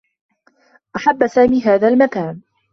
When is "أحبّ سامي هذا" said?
0.95-1.87